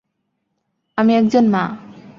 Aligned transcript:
আমি 0.97 1.11
একজন 1.15 1.45
মা। 1.49 1.63